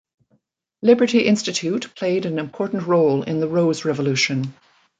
Liberty 0.81 1.27
Institute 1.27 1.93
played 1.95 2.25
an 2.25 2.39
important 2.39 2.87
role 2.87 3.21
in 3.21 3.39
the 3.39 3.47
Rose 3.47 3.85
Revolution. 3.85 4.55